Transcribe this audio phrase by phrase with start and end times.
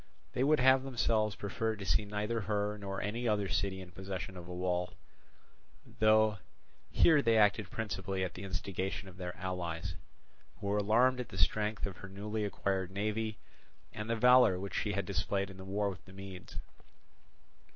[0.33, 4.35] They would have themselves preferred to see neither her nor any other city in possession
[4.35, 4.95] of a wall;
[5.99, 6.39] though
[6.89, 9.93] here they acted principally at the instigation of their allies,
[10.59, 13.37] who were alarmed at the strength of her newly acquired navy
[13.93, 16.57] and the valour which she had displayed in the war with the Medes.